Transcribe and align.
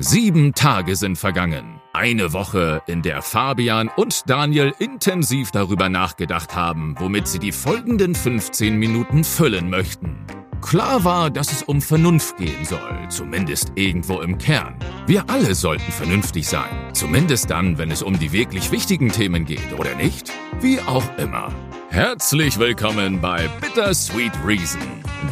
Sieben 0.00 0.54
Tage 0.54 0.94
sind 0.94 1.18
vergangen. 1.18 1.80
Eine 1.92 2.32
Woche, 2.32 2.82
in 2.86 3.02
der 3.02 3.20
Fabian 3.20 3.90
und 3.96 4.30
Daniel 4.30 4.72
intensiv 4.78 5.50
darüber 5.50 5.88
nachgedacht 5.88 6.54
haben, 6.54 6.94
womit 7.00 7.26
sie 7.26 7.40
die 7.40 7.50
folgenden 7.50 8.14
15 8.14 8.76
Minuten 8.76 9.24
füllen 9.24 9.68
möchten. 9.68 10.24
Klar 10.60 11.02
war, 11.02 11.30
dass 11.30 11.50
es 11.50 11.64
um 11.64 11.82
Vernunft 11.82 12.36
gehen 12.36 12.64
soll, 12.64 13.08
zumindest 13.08 13.72
irgendwo 13.74 14.20
im 14.20 14.38
Kern. 14.38 14.76
Wir 15.08 15.28
alle 15.28 15.56
sollten 15.56 15.90
vernünftig 15.90 16.46
sein, 16.46 16.70
zumindest 16.92 17.50
dann, 17.50 17.76
wenn 17.78 17.90
es 17.90 18.04
um 18.04 18.16
die 18.20 18.30
wirklich 18.30 18.70
wichtigen 18.70 19.10
Themen 19.10 19.46
geht, 19.46 19.72
oder 19.76 19.96
nicht? 19.96 20.30
Wie 20.60 20.80
auch 20.80 21.18
immer. 21.18 21.52
Herzlich 21.90 22.60
willkommen 22.60 23.20
bei 23.20 23.48
Bittersweet 23.60 24.32
Reason, 24.46 24.80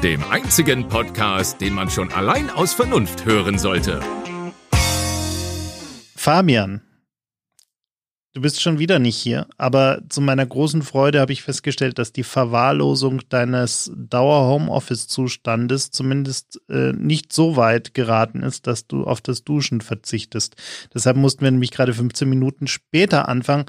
dem 0.03 0.25
einzigen 0.29 0.89
Podcast, 0.89 1.61
den 1.61 1.75
man 1.75 1.89
schon 1.89 2.11
allein 2.13 2.51
aus 2.51 2.75
Vernunft 2.75 3.25
hören 3.25 3.59
sollte. 3.59 4.01
Fabian, 6.27 6.81
du 8.35 8.41
bist 8.41 8.61
schon 8.61 8.81
wieder 8.81 8.99
nicht 8.99 9.17
hier, 9.17 9.47
aber 9.59 10.03
zu 10.09 10.21
meiner 10.21 10.45
großen 10.45 10.83
Freude 10.83 11.21
habe 11.21 11.33
ich 11.33 11.45
festgestellt, 11.45 12.01
dass 12.01 12.13
die 12.13 12.25
Verwahrlosung 12.25 13.21
deines 13.29 13.93
Dauer-Homeoffice-Zustandes 13.95 15.93
zumindest 15.93 16.61
äh, 16.69 16.93
nicht 16.95 17.33
so 17.33 17.55
weit 17.55 17.95
geraten 17.95 18.43
ist, 18.43 18.67
dass 18.67 18.89
du 18.89 19.05
auf 19.05 19.21
das 19.21 19.45
Duschen 19.45 19.81
verzichtest. 19.81 20.57
Deshalb 20.93 21.17
mussten 21.17 21.45
wir 21.45 21.53
nämlich 21.53 21.71
gerade 21.71 21.95
15 21.95 22.29
Minuten 22.29 22.67
später 22.67 23.29
anfangen, 23.29 23.67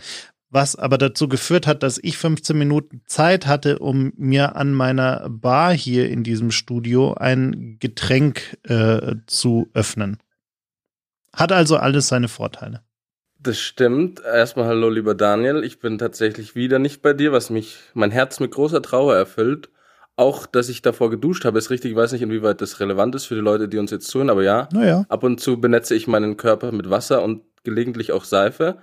was 0.49 0.75
aber 0.75 0.97
dazu 0.97 1.29
geführt 1.29 1.67
hat, 1.67 1.83
dass 1.83 1.99
ich 2.01 2.17
15 2.17 2.57
Minuten 2.57 3.03
Zeit 3.05 3.45
hatte, 3.45 3.77
um 3.77 4.13
mir 4.17 4.55
an 4.55 4.73
meiner 4.73 5.29
Bar 5.29 5.75
hier 5.75 6.09
in 6.09 6.23
diesem 6.23 6.49
Studio 6.49 7.13
ein 7.13 7.77
Getränk 7.79 8.57
äh, 8.63 9.17
zu 9.27 9.69
öffnen. 9.75 10.17
Hat 11.33 11.51
also 11.51 11.77
alles 11.77 12.07
seine 12.07 12.27
Vorteile. 12.27 12.81
Das 13.39 13.59
stimmt. 13.59 14.21
Erstmal 14.21 14.67
hallo, 14.67 14.89
lieber 14.89 15.13
Daniel. 15.13 15.63
Ich 15.63 15.79
bin 15.79 15.97
tatsächlich 15.97 16.55
wieder 16.55 16.79
nicht 16.79 17.01
bei 17.01 17.13
dir, 17.13 17.31
was 17.31 17.49
mich 17.49 17.77
mein 17.93 18.11
Herz 18.11 18.39
mit 18.39 18.51
großer 18.51 18.81
Trauer 18.81 19.15
erfüllt. 19.15 19.69
Auch, 20.15 20.47
dass 20.47 20.67
ich 20.69 20.81
davor 20.81 21.11
geduscht 21.11 21.45
habe, 21.45 21.59
ist 21.59 21.69
richtig. 21.69 21.91
Ich 21.91 21.97
weiß 21.97 22.11
nicht, 22.11 22.23
inwieweit 22.23 22.59
das 22.61 22.79
relevant 22.79 23.13
ist 23.13 23.25
für 23.25 23.35
die 23.35 23.41
Leute, 23.41 23.67
die 23.67 23.77
uns 23.77 23.91
jetzt 23.91 24.07
zuhören, 24.07 24.31
aber 24.31 24.41
ja. 24.41 24.67
Naja. 24.73 25.05
Ab 25.09 25.23
und 25.23 25.39
zu 25.39 25.61
benetze 25.61 25.93
ich 25.93 26.07
meinen 26.07 26.37
Körper 26.37 26.71
mit 26.71 26.89
Wasser 26.89 27.21
und 27.21 27.43
gelegentlich 27.63 28.11
auch 28.11 28.23
Seife. 28.23 28.79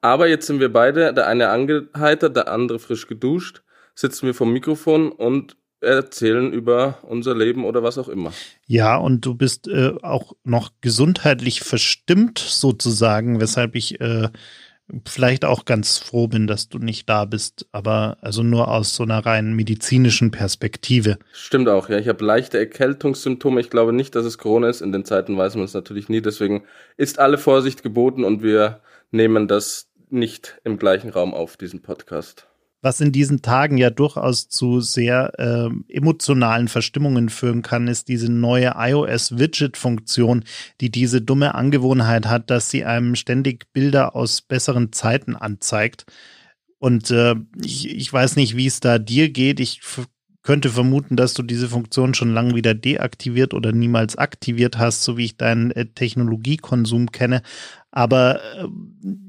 Aber 0.00 0.28
jetzt 0.28 0.46
sind 0.46 0.60
wir 0.60 0.72
beide, 0.72 1.12
der 1.12 1.26
eine 1.26 1.50
angeheitert, 1.50 2.36
der 2.36 2.50
andere 2.50 2.78
frisch 2.78 3.06
geduscht, 3.06 3.62
sitzen 3.94 4.26
wir 4.26 4.34
vom 4.34 4.52
Mikrofon 4.52 5.12
und 5.12 5.57
erzählen 5.80 6.52
über 6.52 6.98
unser 7.02 7.36
Leben 7.36 7.64
oder 7.64 7.82
was 7.82 7.98
auch 7.98 8.08
immer. 8.08 8.32
Ja, 8.66 8.96
und 8.96 9.24
du 9.24 9.34
bist 9.34 9.68
äh, 9.68 9.92
auch 10.02 10.34
noch 10.44 10.72
gesundheitlich 10.80 11.60
verstimmt 11.60 12.38
sozusagen, 12.38 13.40
weshalb 13.40 13.74
ich 13.74 14.00
äh, 14.00 14.28
vielleicht 15.06 15.44
auch 15.44 15.64
ganz 15.64 15.98
froh 15.98 16.28
bin, 16.28 16.46
dass 16.46 16.68
du 16.68 16.78
nicht 16.78 17.08
da 17.08 17.24
bist, 17.26 17.66
aber 17.72 18.16
also 18.20 18.42
nur 18.42 18.68
aus 18.68 18.94
so 18.94 19.02
einer 19.02 19.24
rein 19.24 19.54
medizinischen 19.54 20.30
Perspektive. 20.30 21.18
Stimmt 21.32 21.68
auch, 21.68 21.88
ja. 21.88 21.98
Ich 21.98 22.08
habe 22.08 22.24
leichte 22.24 22.58
Erkältungssymptome. 22.58 23.60
Ich 23.60 23.70
glaube 23.70 23.92
nicht, 23.92 24.14
dass 24.14 24.24
es 24.24 24.38
Corona 24.38 24.68
ist. 24.68 24.80
In 24.80 24.92
den 24.92 25.04
Zeiten 25.04 25.36
weiß 25.36 25.56
man 25.56 25.64
es 25.64 25.74
natürlich 25.74 26.08
nie. 26.08 26.22
Deswegen 26.22 26.64
ist 26.96 27.18
alle 27.18 27.38
Vorsicht 27.38 27.82
geboten 27.82 28.24
und 28.24 28.42
wir 28.42 28.80
nehmen 29.10 29.46
das 29.46 29.88
nicht 30.10 30.58
im 30.64 30.78
gleichen 30.78 31.10
Raum 31.10 31.34
auf, 31.34 31.56
diesen 31.56 31.82
Podcast 31.82 32.48
was 32.80 33.00
in 33.00 33.12
diesen 33.12 33.42
Tagen 33.42 33.76
ja 33.76 33.90
durchaus 33.90 34.48
zu 34.48 34.80
sehr 34.80 35.32
äh, 35.38 35.68
emotionalen 35.92 36.68
Verstimmungen 36.68 37.28
führen 37.28 37.62
kann, 37.62 37.88
ist 37.88 38.08
diese 38.08 38.30
neue 38.30 38.74
iOS-Widget-Funktion, 38.76 40.44
die 40.80 40.90
diese 40.90 41.20
dumme 41.20 41.54
Angewohnheit 41.54 42.26
hat, 42.26 42.50
dass 42.50 42.70
sie 42.70 42.84
einem 42.84 43.16
ständig 43.16 43.72
Bilder 43.72 44.14
aus 44.14 44.42
besseren 44.42 44.92
Zeiten 44.92 45.34
anzeigt. 45.34 46.06
Und 46.78 47.10
äh, 47.10 47.34
ich, 47.62 47.88
ich 47.90 48.12
weiß 48.12 48.36
nicht, 48.36 48.56
wie 48.56 48.66
es 48.66 48.78
da 48.80 48.98
dir 48.98 49.30
geht. 49.30 49.58
Ich 49.58 49.80
könnte 50.48 50.70
vermuten, 50.70 51.16
dass 51.16 51.34
du 51.34 51.42
diese 51.42 51.68
Funktion 51.68 52.14
schon 52.14 52.32
lange 52.32 52.54
wieder 52.54 52.72
deaktiviert 52.72 53.52
oder 53.52 53.72
niemals 53.72 54.16
aktiviert 54.16 54.78
hast, 54.78 55.02
so 55.02 55.16
wie 55.16 55.26
ich 55.26 55.36
deinen 55.36 55.72
äh, 55.72 55.86
Technologiekonsum 55.86 57.12
kenne. 57.12 57.42
Aber 57.90 58.40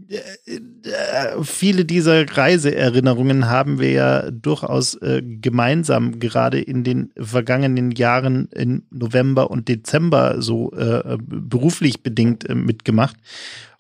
äh, 0.10 0.56
äh, 0.90 1.44
viele 1.44 1.86
dieser 1.86 2.30
Reiseerinnerungen 2.30 3.48
haben 3.48 3.80
wir 3.80 3.92
ja 3.92 4.32
durchaus 4.32 4.96
äh, 4.96 5.22
gemeinsam 5.24 6.20
gerade 6.20 6.60
in 6.60 6.84
den 6.84 7.12
vergangenen 7.18 7.92
Jahren 7.92 8.48
in 8.48 8.84
November 8.90 9.50
und 9.50 9.70
Dezember 9.70 10.42
so 10.42 10.72
äh, 10.74 11.18
beruflich 11.22 12.04
bedingt 12.04 12.50
äh, 12.50 12.56
mitgemacht. 12.56 13.16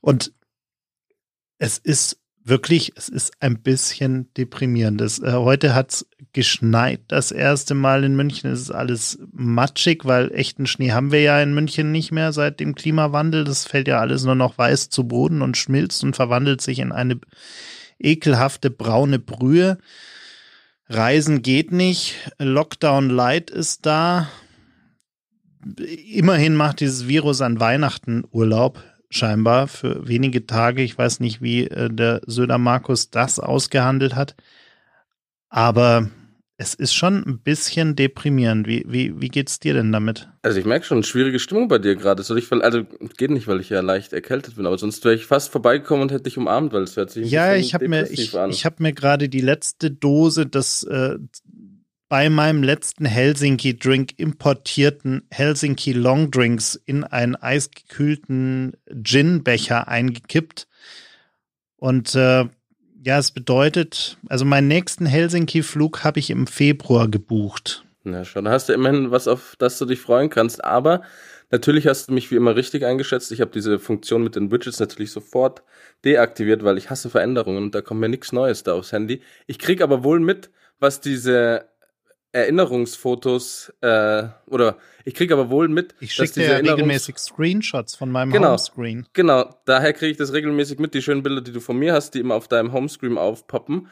Und 0.01 0.31
es 1.57 1.77
ist 1.77 2.18
wirklich, 2.43 2.93
es 2.95 3.09
ist 3.09 3.33
ein 3.39 3.61
bisschen 3.61 4.33
deprimierend. 4.35 5.01
Das, 5.01 5.19
äh, 5.19 5.33
heute 5.33 5.75
hat's 5.75 6.05
geschneit 6.33 7.01
das 7.07 7.31
erste 7.31 7.73
Mal 7.73 8.03
in 8.03 8.15
München. 8.15 8.51
Es 8.51 8.61
ist 8.61 8.71
alles 8.71 9.19
matschig, 9.31 10.05
weil 10.05 10.31
echten 10.33 10.67
Schnee 10.67 10.91
haben 10.91 11.11
wir 11.11 11.21
ja 11.21 11.41
in 11.41 11.53
München 11.53 11.91
nicht 11.91 12.11
mehr 12.11 12.33
seit 12.33 12.59
dem 12.59 12.75
Klimawandel. 12.75 13.43
Das 13.43 13.65
fällt 13.65 13.87
ja 13.87 13.99
alles 13.99 14.23
nur 14.23 14.35
noch 14.35 14.57
weiß 14.57 14.89
zu 14.89 15.07
Boden 15.07 15.41
und 15.41 15.57
schmilzt 15.57 16.03
und 16.03 16.15
verwandelt 16.15 16.61
sich 16.61 16.79
in 16.79 16.91
eine 16.91 17.19
ekelhafte 17.99 18.69
braune 18.69 19.19
Brühe. 19.19 19.77
Reisen 20.87 21.41
geht 21.41 21.71
nicht. 21.71 22.15
Lockdown 22.39 23.09
Light 23.09 23.49
ist 23.51 23.85
da. 23.85 24.27
Immerhin 26.11 26.55
macht 26.55 26.79
dieses 26.79 27.07
Virus 27.07 27.41
an 27.41 27.59
Weihnachten 27.59 28.23
Urlaub 28.31 28.81
scheinbar 29.09 29.67
für 29.67 30.07
wenige 30.07 30.45
Tage. 30.45 30.81
Ich 30.81 30.97
weiß 30.97 31.19
nicht, 31.19 31.41
wie 31.41 31.65
äh, 31.67 31.89
der 31.89 32.21
Söder 32.25 32.57
Markus 32.57 33.09
das 33.09 33.39
ausgehandelt 33.39 34.15
hat. 34.15 34.35
Aber 35.49 36.09
es 36.61 36.73
ist 36.73 36.93
schon 36.93 37.23
ein 37.25 37.39
bisschen 37.39 37.95
deprimierend. 37.95 38.67
Wie, 38.67 38.83
wie, 38.85 39.19
wie 39.21 39.29
geht's 39.29 39.61
dir 39.61 39.73
denn 39.73 39.93
damit? 39.93 40.27
Also 40.41 40.59
ich 40.59 40.65
merke 40.65 40.85
schon, 40.85 41.03
schwierige 41.03 41.39
Stimmung 41.39 41.69
bei 41.69 41.77
dir 41.77 41.95
gerade. 41.95 42.21
Soll 42.21 42.37
ich, 42.37 42.51
also 42.51 42.83
geht 43.17 43.31
nicht, 43.31 43.47
weil 43.47 43.61
ich 43.61 43.69
ja 43.69 43.79
leicht 43.79 44.11
erkältet 44.11 44.57
bin, 44.57 44.65
aber 44.65 44.77
sonst 44.77 45.05
wäre 45.05 45.15
ich 45.15 45.25
fast 45.25 45.53
vorbeigekommen 45.53 46.03
und 46.03 46.11
hätte 46.11 46.23
dich 46.23 46.37
umarmt, 46.37 46.73
weil 46.73 46.83
es 46.83 46.97
hört 46.97 47.11
sich 47.11 47.23
ein 47.23 47.29
Ja, 47.29 47.55
ich 47.55 47.73
habe 47.73 47.87
mir, 47.87 48.11
ich, 48.11 48.33
ich 48.33 48.65
habe 48.65 48.83
mir 48.83 48.91
gerade 48.91 49.29
die 49.29 49.39
letzte 49.39 49.89
Dose 49.89 50.47
des 50.47 50.83
äh, 50.83 51.17
bei 52.09 52.29
meinem 52.29 52.63
letzten 52.63 53.05
Helsinki-Drink 53.05 54.17
importierten 54.17 55.27
Helsinki 55.29 55.93
Long 55.93 56.31
Drinks 56.31 56.75
in 56.85 57.03
einen 57.03 57.35
eisgekühlten 57.35 58.73
Gin-Becher 59.03 59.87
eingekippt. 59.87 60.67
Und 61.77 62.15
äh, 62.15 62.45
ja, 63.03 63.17
es 63.19 63.31
bedeutet, 63.31 64.17
also 64.27 64.43
meinen 64.43 64.67
nächsten 64.67 65.05
Helsinki-Flug 65.05 66.03
habe 66.03 66.19
ich 66.19 66.31
im 66.31 66.47
Februar 66.47 67.07
gebucht. 67.07 67.85
Na 68.03 68.25
schon, 68.25 68.45
da 68.45 68.51
hast 68.51 68.69
du 68.69 68.73
immerhin 68.73 69.11
was, 69.11 69.27
auf 69.27 69.55
das 69.59 69.77
du 69.77 69.85
dich 69.85 70.01
freuen 70.01 70.31
kannst. 70.31 70.63
Aber 70.63 71.03
natürlich 71.51 71.85
hast 71.85 72.09
du 72.09 72.13
mich 72.13 72.31
wie 72.31 72.35
immer 72.35 72.55
richtig 72.55 72.85
eingeschätzt. 72.85 73.31
Ich 73.31 73.39
habe 73.39 73.51
diese 73.51 73.77
Funktion 73.77 74.23
mit 74.23 74.35
den 74.35 74.51
Widgets 74.51 74.79
natürlich 74.79 75.11
sofort 75.11 75.61
deaktiviert, 76.03 76.63
weil 76.63 76.79
ich 76.79 76.89
hasse 76.89 77.11
Veränderungen 77.11 77.63
und 77.63 77.75
da 77.75 77.81
kommt 77.81 77.99
mir 77.99 78.09
nichts 78.09 78.31
Neues 78.31 78.63
da 78.63 78.73
aufs 78.73 78.91
Handy. 78.91 79.21
Ich 79.45 79.59
krieg 79.59 79.81
aber 79.81 80.03
wohl 80.03 80.19
mit, 80.19 80.49
was 80.79 81.01
diese 81.01 81.69
Erinnerungsfotos 82.31 83.73
äh, 83.81 84.23
oder 84.47 84.77
ich 85.03 85.15
kriege 85.15 85.33
aber 85.33 85.49
wohl 85.49 85.67
mit, 85.67 85.95
ich 85.99 86.15
dass 86.15 86.31
diese 86.31 86.51
ja 86.51 86.57
regelmäßig 86.57 87.17
Screenshots 87.17 87.95
von 87.95 88.11
meinem 88.11 88.31
genau, 88.31 88.49
Homescreen. 88.49 89.07
Genau, 89.13 89.55
daher 89.65 89.93
kriege 89.93 90.11
ich 90.11 90.17
das 90.17 90.33
regelmäßig 90.33 90.79
mit, 90.79 90.93
die 90.93 91.01
schönen 91.01 91.23
Bilder, 91.23 91.41
die 91.41 91.51
du 91.51 91.59
von 91.59 91.77
mir 91.77 91.93
hast, 91.93 92.11
die 92.11 92.19
immer 92.19 92.35
auf 92.35 92.47
deinem 92.47 92.71
Homescreen 92.71 93.17
aufpoppen 93.17 93.87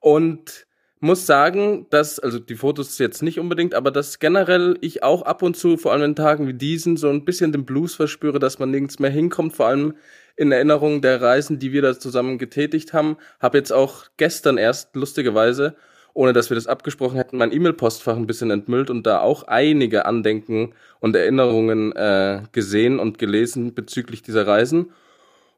und 0.00 0.66
muss 1.00 1.26
sagen, 1.26 1.86
dass 1.90 2.20
also 2.20 2.38
die 2.38 2.54
Fotos 2.54 2.96
jetzt 2.98 3.22
nicht 3.22 3.40
unbedingt, 3.40 3.74
aber 3.74 3.90
dass 3.90 4.20
generell 4.20 4.78
ich 4.80 5.02
auch 5.02 5.22
ab 5.22 5.42
und 5.42 5.56
zu 5.56 5.76
vor 5.76 5.92
allem 5.92 6.02
in 6.02 6.16
Tagen 6.16 6.46
wie 6.46 6.54
diesen 6.54 6.96
so 6.96 7.10
ein 7.10 7.24
bisschen 7.24 7.50
den 7.50 7.66
Blues 7.66 7.96
verspüre, 7.96 8.38
dass 8.38 8.60
man 8.60 8.70
nirgends 8.70 9.00
mehr 9.00 9.10
hinkommt, 9.10 9.54
vor 9.54 9.66
allem 9.66 9.94
in 10.36 10.52
Erinnerung 10.52 11.02
der 11.02 11.20
Reisen, 11.20 11.58
die 11.58 11.72
wir 11.72 11.82
da 11.82 11.98
zusammen 11.98 12.38
getätigt 12.38 12.92
haben. 12.92 13.16
Habe 13.40 13.58
jetzt 13.58 13.72
auch 13.72 14.06
gestern 14.16 14.58
erst 14.58 14.94
lustigerweise 14.94 15.76
ohne 16.14 16.32
dass 16.32 16.50
wir 16.50 16.54
das 16.54 16.66
abgesprochen 16.66 17.16
hätten, 17.16 17.38
mein 17.38 17.52
E-Mail-Postfach 17.52 18.16
ein 18.16 18.26
bisschen 18.26 18.50
entmüllt 18.50 18.90
und 18.90 19.06
da 19.06 19.20
auch 19.20 19.44
einige 19.44 20.04
Andenken 20.06 20.74
und 21.00 21.16
Erinnerungen 21.16 21.92
äh, 21.92 22.42
gesehen 22.52 22.98
und 22.98 23.18
gelesen 23.18 23.74
bezüglich 23.74 24.22
dieser 24.22 24.46
Reisen. 24.46 24.92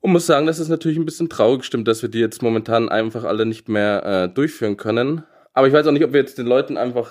Und 0.00 0.12
muss 0.12 0.26
sagen, 0.26 0.46
dass 0.46 0.58
es 0.58 0.68
natürlich 0.68 0.98
ein 0.98 1.06
bisschen 1.06 1.30
traurig 1.30 1.64
stimmt, 1.64 1.88
dass 1.88 2.02
wir 2.02 2.10
die 2.10 2.20
jetzt 2.20 2.42
momentan 2.42 2.88
einfach 2.88 3.24
alle 3.24 3.46
nicht 3.46 3.68
mehr 3.68 4.04
äh, 4.04 4.28
durchführen 4.28 4.76
können. 4.76 5.24
Aber 5.54 5.66
ich 5.66 5.72
weiß 5.72 5.86
auch 5.86 5.92
nicht, 5.92 6.04
ob 6.04 6.12
wir 6.12 6.20
jetzt 6.20 6.36
den 6.36 6.46
Leuten 6.46 6.76
einfach 6.76 7.10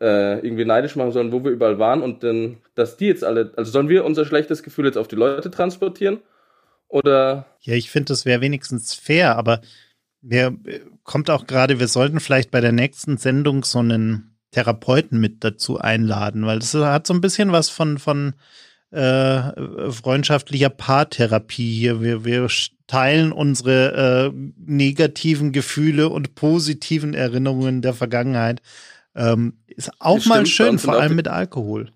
äh, 0.00 0.38
irgendwie 0.38 0.64
neidisch 0.64 0.96
machen 0.96 1.12
sollen, 1.12 1.32
wo 1.32 1.44
wir 1.44 1.50
überall 1.50 1.78
waren 1.78 2.02
und 2.02 2.22
dann, 2.22 2.58
dass 2.74 2.96
die 2.96 3.06
jetzt 3.06 3.24
alle, 3.24 3.52
also 3.56 3.70
sollen 3.70 3.88
wir 3.88 4.04
unser 4.04 4.24
schlechtes 4.24 4.62
Gefühl 4.62 4.86
jetzt 4.86 4.96
auf 4.96 5.08
die 5.08 5.16
Leute 5.16 5.50
transportieren? 5.50 6.20
Oder? 6.88 7.46
Ja, 7.60 7.74
ich 7.74 7.90
finde, 7.90 8.12
das 8.12 8.24
wäre 8.26 8.40
wenigstens 8.40 8.94
fair, 8.94 9.36
aber 9.36 9.60
mir 10.22 10.56
äh, 10.64 10.80
kommt 11.02 11.30
auch 11.30 11.46
gerade, 11.46 11.80
wir 11.80 11.88
sollten 11.88 12.20
vielleicht 12.20 12.50
bei 12.50 12.60
der 12.60 12.72
nächsten 12.72 13.18
Sendung 13.18 13.64
so 13.64 13.80
einen 13.80 14.38
Therapeuten 14.52 15.20
mit 15.20 15.44
dazu 15.44 15.78
einladen, 15.78 16.46
weil 16.46 16.58
das 16.58 16.74
hat 16.74 17.06
so 17.06 17.14
ein 17.14 17.20
bisschen 17.20 17.52
was 17.52 17.70
von, 17.70 17.98
von 17.98 18.34
äh, 18.90 19.90
freundschaftlicher 19.90 20.68
Paartherapie 20.68 21.72
hier. 21.72 22.02
Wir, 22.02 22.24
wir 22.24 22.46
teilen 22.86 23.32
unsere 23.32 24.32
äh, 24.32 24.52
negativen 24.56 25.52
Gefühle 25.52 26.10
und 26.10 26.34
positiven 26.34 27.14
Erinnerungen 27.14 27.80
der 27.80 27.94
Vergangenheit. 27.94 28.60
Ähm, 29.14 29.58
ist 29.66 29.90
auch 29.98 30.16
das 30.16 30.26
mal 30.26 30.46
schön, 30.46 30.78
vor 30.78 31.00
allem 31.00 31.16
mit 31.16 31.28
Alkohol. 31.28 31.90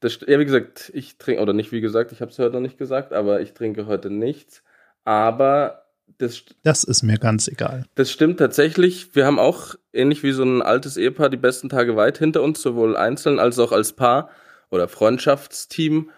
Das, 0.00 0.18
ja, 0.26 0.38
wie 0.38 0.44
gesagt, 0.44 0.90
ich 0.94 1.16
trinke, 1.16 1.40
oder 1.40 1.52
nicht 1.52 1.72
wie 1.72 1.80
gesagt, 1.80 2.12
ich 2.12 2.20
habe 2.20 2.30
es 2.30 2.38
heute 2.38 2.54
noch 2.54 2.60
nicht 2.60 2.76
gesagt, 2.76 3.12
aber 3.12 3.40
ich 3.40 3.54
trinke 3.54 3.86
heute 3.86 4.10
nichts. 4.10 4.62
Aber 5.04 5.83
das, 6.18 6.44
das 6.62 6.84
ist 6.84 7.02
mir 7.02 7.18
ganz 7.18 7.48
egal. 7.48 7.86
Das 7.94 8.10
stimmt 8.10 8.38
tatsächlich. 8.38 9.14
Wir 9.14 9.26
haben 9.26 9.38
auch, 9.38 9.74
ähnlich 9.92 10.22
wie 10.22 10.32
so 10.32 10.44
ein 10.44 10.62
altes 10.62 10.96
Ehepaar, 10.96 11.28
die 11.28 11.36
besten 11.36 11.68
Tage 11.68 11.96
weit 11.96 12.18
hinter 12.18 12.42
uns, 12.42 12.62
sowohl 12.62 12.96
einzeln 12.96 13.38
als 13.38 13.58
auch 13.58 13.72
als 13.72 13.92
Paar 13.92 14.30
oder 14.70 14.88
Freundschaftsteam 14.88 16.10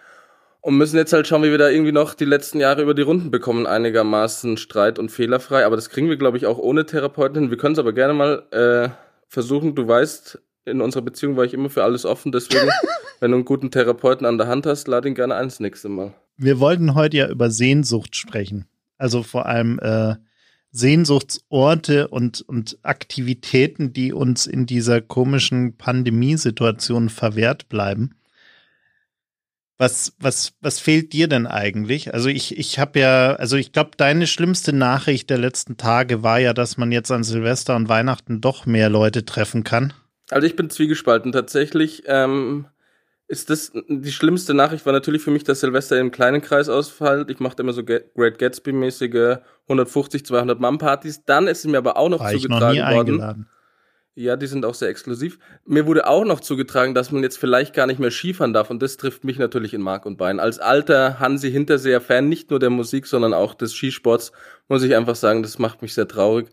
und 0.61 0.77
müssen 0.77 0.97
jetzt 0.97 1.13
halt 1.13 1.27
schauen, 1.27 1.43
wie 1.43 1.51
wir 1.51 1.57
da 1.57 1.69
irgendwie 1.69 1.91
noch 1.91 2.13
die 2.13 2.25
letzten 2.25 2.59
Jahre 2.59 2.81
über 2.81 2.93
die 2.93 3.01
Runden 3.01 3.31
bekommen, 3.31 3.65
einigermaßen 3.65 4.57
streit- 4.57 4.99
und 4.99 5.09
fehlerfrei. 5.09 5.65
Aber 5.65 5.75
das 5.75 5.89
kriegen 5.89 6.09
wir, 6.09 6.17
glaube 6.17 6.37
ich, 6.37 6.45
auch 6.45 6.57
ohne 6.57 6.85
Therapeuten 6.85 7.39
hin. 7.39 7.49
Wir 7.49 7.57
können 7.57 7.73
es 7.73 7.79
aber 7.79 7.93
gerne 7.93 8.13
mal 8.13 8.43
äh, 8.51 8.89
versuchen. 9.27 9.75
Du 9.75 9.87
weißt, 9.87 10.41
in 10.65 10.81
unserer 10.81 11.03
Beziehung 11.03 11.37
war 11.37 11.45
ich 11.45 11.53
immer 11.53 11.69
für 11.69 11.83
alles 11.83 12.05
offen. 12.05 12.31
Deswegen, 12.31 12.69
wenn 13.19 13.31
du 13.31 13.37
einen 13.37 13.45
guten 13.45 13.71
Therapeuten 13.71 14.25
an 14.25 14.37
der 14.37 14.47
Hand 14.47 14.65
hast, 14.65 14.87
lad 14.87 15.05
ihn 15.05 15.15
gerne 15.15 15.35
ein 15.35 15.47
das 15.47 15.59
nächste 15.59 15.89
Mal. 15.89 16.13
Wir 16.35 16.59
wollten 16.59 16.95
heute 16.95 17.17
ja 17.17 17.29
über 17.29 17.49
Sehnsucht 17.49 18.15
sprechen. 18.15 18.67
Also 18.97 19.23
vor 19.23 19.45
allem 19.45 19.79
äh, 19.79 20.15
Sehnsuchtsorte 20.71 22.07
und, 22.07 22.41
und 22.41 22.77
Aktivitäten, 22.83 23.93
die 23.93 24.13
uns 24.13 24.47
in 24.47 24.65
dieser 24.65 25.01
komischen 25.01 25.77
Pandemiesituation 25.77 27.09
verwehrt 27.09 27.69
bleiben. 27.69 28.15
Was, 29.79 30.13
was, 30.19 30.53
was 30.59 30.79
fehlt 30.79 31.13
dir 31.13 31.27
denn 31.27 31.45
eigentlich? 31.45 32.13
Also 32.13 32.29
ich, 32.29 32.57
ich 32.57 32.79
habe 32.79 32.99
ja, 32.99 33.35
also 33.35 33.57
ich 33.57 33.71
glaube, 33.71 33.91
deine 33.95 34.25
schlimmste 34.25 34.73
Nachricht 34.73 35.29
der 35.29 35.37
letzten 35.37 35.77
Tage 35.77 36.23
war 36.23 36.39
ja, 36.39 36.53
dass 36.53 36.77
man 36.77 36.91
jetzt 36.91 37.11
an 37.11 37.23
Silvester 37.23 37.75
und 37.75 37.87
Weihnachten 37.87 38.41
doch 38.41 38.65
mehr 38.65 38.89
Leute 38.89 39.23
treffen 39.23 39.63
kann. 39.63 39.93
Also 40.31 40.47
ich 40.47 40.55
bin 40.55 40.71
zwiegespalten. 40.71 41.31
Tatsächlich 41.31 42.03
ähm, 42.07 42.65
ist 43.27 43.49
das 43.49 43.71
die 43.87 44.11
schlimmste 44.11 44.53
Nachricht 44.53 44.85
war 44.85 44.93
natürlich 44.93 45.21
für 45.21 45.31
mich, 45.31 45.43
dass 45.43 45.59
Silvester 45.59 45.99
im 45.99 46.11
kleinen 46.11 46.41
Kreis 46.41 46.69
ausfällt. 46.69 47.29
Ich 47.29 47.39
mache 47.39 47.55
immer 47.59 47.73
so 47.73 47.83
Great 47.83 48.39
Gatsby-mäßige 48.39 49.39
150, 49.63 50.25
200 50.25 50.59
Mann-Partys. 50.59 51.25
Dann 51.25 51.47
ist 51.47 51.59
es 51.59 51.65
mir 51.65 51.77
aber 51.77 51.97
auch 51.97 52.09
noch 52.09 52.21
war 52.21 52.31
zugetragen 52.31 52.75
ich 52.75 52.81
noch 52.81 52.89
nie 52.89 52.95
worden. 52.95 53.21
Eingeladen 53.21 53.47
ja, 54.17 54.35
die 54.35 54.47
sind 54.47 54.65
auch 54.65 54.73
sehr 54.73 54.89
exklusiv. 54.89 55.37
Mir 55.63 55.85
wurde 55.85 56.07
auch 56.07 56.25
noch 56.25 56.39
zugetragen, 56.39 56.95
dass 56.95 57.11
man 57.11 57.21
jetzt 57.21 57.37
vielleicht 57.37 57.75
gar 57.75 57.85
nicht 57.85 57.99
mehr 57.99 58.09
Skifahren 58.09 58.51
darf 58.51 58.71
und 58.71 58.81
das 58.81 58.97
trifft 58.97 59.23
mich 59.23 59.37
natürlich 59.37 59.75
in 59.75 59.81
Mark 59.81 60.07
und 60.07 60.17
Bein. 60.17 60.39
Als 60.39 60.57
alter 60.57 61.19
Hansi 61.19 61.51
Hinterseher-Fan, 61.51 62.27
nicht 62.27 62.49
nur 62.49 62.57
der 62.57 62.71
Musik, 62.71 63.05
sondern 63.05 63.35
auch 63.35 63.53
des 63.53 63.73
Skisports, 63.73 64.31
muss 64.69 64.81
ich 64.81 64.95
einfach 64.95 65.15
sagen, 65.15 65.43
das 65.43 65.59
macht 65.59 65.83
mich 65.83 65.93
sehr 65.93 66.07
traurig. 66.07 66.47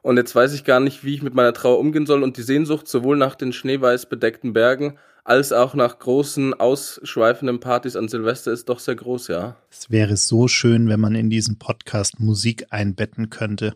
Und 0.00 0.16
jetzt 0.16 0.32
weiß 0.32 0.54
ich 0.54 0.62
gar 0.62 0.78
nicht, 0.78 1.04
wie 1.04 1.12
ich 1.12 1.22
mit 1.22 1.34
meiner 1.34 1.52
Trauer 1.52 1.80
umgehen 1.80 2.06
soll 2.06 2.22
und 2.22 2.36
die 2.36 2.42
Sehnsucht 2.42 2.86
sowohl 2.86 3.16
nach 3.16 3.34
den 3.34 3.52
schneeweiß 3.52 4.06
bedeckten 4.06 4.52
Bergen 4.52 4.96
als 5.28 5.52
auch 5.52 5.74
nach 5.74 5.98
großen, 5.98 6.54
ausschweifenden 6.54 7.60
Partys 7.60 7.96
an 7.96 8.08
Silvester 8.08 8.50
ist 8.50 8.70
doch 8.70 8.78
sehr 8.78 8.96
groß, 8.96 9.28
ja. 9.28 9.56
Es 9.70 9.90
wäre 9.90 10.16
so 10.16 10.48
schön, 10.48 10.88
wenn 10.88 11.00
man 11.00 11.14
in 11.14 11.28
diesen 11.28 11.58
Podcast 11.58 12.18
Musik 12.18 12.64
einbetten 12.70 13.28
könnte. 13.28 13.74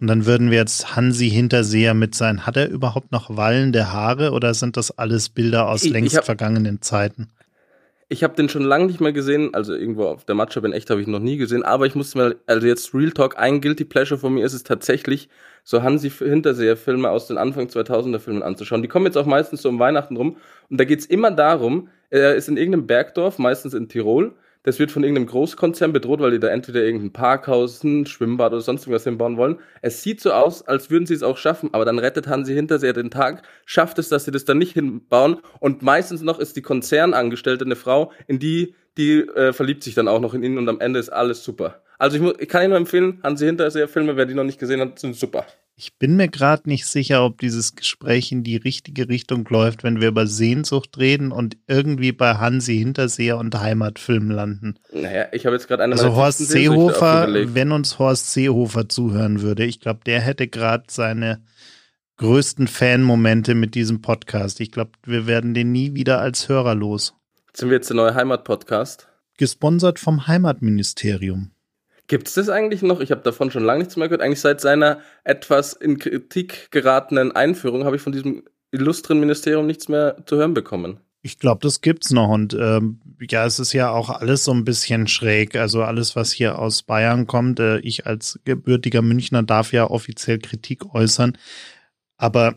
Und 0.00 0.08
dann 0.08 0.26
würden 0.26 0.50
wir 0.50 0.58
jetzt 0.58 0.96
Hansi 0.96 1.30
Hinterseher 1.30 1.94
mit 1.94 2.16
sein. 2.16 2.46
Hat 2.46 2.56
er 2.56 2.68
überhaupt 2.68 3.12
noch 3.12 3.36
wallende 3.36 3.92
Haare 3.92 4.32
oder 4.32 4.54
sind 4.54 4.76
das 4.76 4.90
alles 4.90 5.28
Bilder 5.28 5.68
aus 5.68 5.84
ich, 5.84 5.92
längst 5.92 6.14
ich 6.14 6.18
hab, 6.18 6.24
vergangenen 6.24 6.82
Zeiten? 6.82 7.28
Ich 8.10 8.24
habe 8.24 8.34
den 8.34 8.48
schon 8.48 8.62
lange 8.62 8.86
nicht 8.86 9.02
mehr 9.02 9.12
gesehen, 9.12 9.52
also 9.52 9.74
irgendwo 9.74 10.04
auf 10.04 10.24
der 10.24 10.34
Matchup 10.34 10.64
in 10.64 10.72
echt 10.72 10.88
habe 10.88 11.02
ich 11.02 11.06
noch 11.06 11.18
nie 11.18 11.36
gesehen, 11.36 11.62
aber 11.62 11.84
ich 11.84 11.94
musste 11.94 12.16
mal, 12.16 12.36
also 12.46 12.66
jetzt 12.66 12.94
Real 12.94 13.10
Talk, 13.10 13.38
ein 13.38 13.60
Guilty 13.60 13.84
Pleasure 13.84 14.18
von 14.18 14.32
mir 14.32 14.46
ist 14.46 14.54
es 14.54 14.62
tatsächlich, 14.62 15.28
so 15.62 15.82
Hansi 15.82 16.08
Hinterseher-Filme 16.08 17.10
aus 17.10 17.26
den 17.26 17.36
Anfang 17.36 17.66
2000er 17.66 18.18
Filmen 18.18 18.42
anzuschauen. 18.42 18.80
Die 18.80 18.88
kommen 18.88 19.04
jetzt 19.04 19.18
auch 19.18 19.26
meistens 19.26 19.60
so 19.60 19.68
um 19.68 19.78
Weihnachten 19.78 20.16
rum 20.16 20.38
und 20.70 20.80
da 20.80 20.84
geht's 20.84 21.04
immer 21.04 21.30
darum, 21.30 21.90
er 22.08 22.34
ist 22.34 22.48
in 22.48 22.56
irgendeinem 22.56 22.86
Bergdorf, 22.86 23.38
meistens 23.38 23.74
in 23.74 23.90
Tirol, 23.90 24.34
das 24.68 24.78
wird 24.78 24.92
von 24.92 25.02
irgendeinem 25.02 25.28
Großkonzern 25.28 25.94
bedroht, 25.94 26.20
weil 26.20 26.32
die 26.32 26.40
da 26.40 26.48
entweder 26.48 26.82
irgendein 26.82 27.10
Parkhaus, 27.10 27.82
ein 27.84 28.04
Schwimmbad 28.04 28.52
oder 28.52 28.60
sonst 28.60 28.82
irgendwas 28.82 29.04
hinbauen 29.04 29.38
wollen. 29.38 29.60
Es 29.80 30.02
sieht 30.02 30.20
so 30.20 30.30
aus, 30.30 30.60
als 30.60 30.90
würden 30.90 31.06
sie 31.06 31.14
es 31.14 31.22
auch 31.22 31.38
schaffen, 31.38 31.70
aber 31.72 31.86
dann 31.86 31.98
rettet 31.98 32.26
Hansi 32.26 32.52
Hinterseher 32.52 32.92
den 32.92 33.10
Tag, 33.10 33.44
schafft 33.64 33.98
es, 33.98 34.10
dass 34.10 34.26
sie 34.26 34.30
das 34.30 34.44
dann 34.44 34.58
nicht 34.58 34.74
hinbauen 34.74 35.38
und 35.58 35.80
meistens 35.80 36.20
noch 36.20 36.38
ist 36.38 36.54
die 36.54 36.60
Konzernangestellte 36.60 37.64
eine 37.64 37.76
Frau, 37.76 38.12
in 38.26 38.38
die, 38.38 38.74
die 38.98 39.20
äh, 39.20 39.54
verliebt 39.54 39.84
sich 39.84 39.94
dann 39.94 40.06
auch 40.06 40.20
noch 40.20 40.34
in 40.34 40.42
ihn 40.42 40.58
und 40.58 40.68
am 40.68 40.80
Ende 40.80 41.00
ist 41.00 41.08
alles 41.08 41.42
super. 41.42 41.82
Also 41.98 42.18
ich, 42.18 42.40
ich 42.40 42.48
kann 42.48 42.60
Ihnen 42.60 42.70
nur 42.70 42.78
empfehlen, 42.78 43.20
Hansi 43.22 43.46
Hinterseher 43.46 43.88
Filme, 43.88 44.18
wer 44.18 44.26
die 44.26 44.34
noch 44.34 44.44
nicht 44.44 44.60
gesehen 44.60 44.82
hat, 44.82 44.98
sind 44.98 45.16
super. 45.16 45.46
Ich 45.80 45.96
bin 45.96 46.16
mir 46.16 46.26
gerade 46.26 46.68
nicht 46.68 46.86
sicher, 46.86 47.24
ob 47.24 47.38
dieses 47.38 47.76
Gespräch 47.76 48.32
in 48.32 48.42
die 48.42 48.56
richtige 48.56 49.08
Richtung 49.08 49.46
läuft, 49.48 49.84
wenn 49.84 50.00
wir 50.00 50.08
über 50.08 50.26
Sehnsucht 50.26 50.98
reden 50.98 51.30
und 51.30 51.56
irgendwie 51.68 52.10
bei 52.10 52.34
Hansi 52.34 52.78
Hinterseher 52.78 53.38
und 53.38 53.54
Heimatfilmen 53.54 54.32
landen. 54.32 54.74
Naja, 54.92 55.26
ich 55.30 55.46
habe 55.46 55.54
jetzt 55.54 55.68
gerade 55.68 55.84
eine 55.84 55.92
Also 55.92 56.16
Horst 56.16 56.40
Seehofer, 56.40 57.28
wenn 57.54 57.70
uns 57.70 58.00
Horst 58.00 58.32
Seehofer 58.32 58.88
zuhören 58.88 59.40
würde, 59.40 59.64
ich 59.66 59.78
glaube, 59.78 60.00
der 60.04 60.20
hätte 60.20 60.48
gerade 60.48 60.82
seine 60.88 61.44
größten 62.16 62.66
Fanmomente 62.66 63.54
mit 63.54 63.76
diesem 63.76 64.02
Podcast. 64.02 64.58
Ich 64.58 64.72
glaube, 64.72 64.90
wir 65.04 65.28
werden 65.28 65.54
den 65.54 65.70
nie 65.70 65.94
wieder 65.94 66.20
als 66.20 66.48
Hörer 66.48 66.74
los. 66.74 67.14
Sind 67.52 67.70
wir 67.70 67.76
jetzt 67.76 67.88
der 67.88 67.96
neue 67.96 68.16
Heimat-Podcast? 68.16 69.06
Gesponsert 69.36 70.00
vom 70.00 70.26
Heimatministerium. 70.26 71.52
Gibt 72.08 72.28
es 72.28 72.34
das 72.34 72.48
eigentlich 72.48 72.82
noch? 72.82 73.00
Ich 73.00 73.10
habe 73.10 73.20
davon 73.20 73.50
schon 73.50 73.64
lange 73.64 73.80
nichts 73.80 73.96
mehr 73.96 74.08
gehört. 74.08 74.22
Eigentlich 74.22 74.40
seit 74.40 74.60
seiner 74.60 75.00
etwas 75.24 75.74
in 75.74 75.98
Kritik 75.98 76.70
geratenen 76.70 77.32
Einführung 77.32 77.84
habe 77.84 77.96
ich 77.96 78.02
von 78.02 78.12
diesem 78.12 78.44
illustren 78.70 79.20
Ministerium 79.20 79.66
nichts 79.66 79.88
mehr 79.88 80.16
zu 80.26 80.36
hören 80.36 80.54
bekommen. 80.54 81.00
Ich 81.20 81.38
glaube, 81.38 81.60
das 81.62 81.80
gibt's 81.80 82.10
noch 82.10 82.28
und 82.28 82.54
ähm, 82.54 83.00
ja, 83.28 83.44
es 83.44 83.58
ist 83.58 83.72
ja 83.72 83.90
auch 83.90 84.08
alles 84.08 84.44
so 84.44 84.52
ein 84.52 84.64
bisschen 84.64 85.06
schräg. 85.08 85.56
Also 85.56 85.82
alles, 85.82 86.16
was 86.16 86.32
hier 86.32 86.58
aus 86.58 86.82
Bayern 86.82 87.26
kommt, 87.26 87.60
äh, 87.60 87.78
ich 87.80 88.06
als 88.06 88.40
gebürtiger 88.44 89.02
Münchner 89.02 89.42
darf 89.42 89.72
ja 89.72 89.90
offiziell 89.90 90.38
Kritik 90.38 90.94
äußern, 90.94 91.36
aber 92.16 92.54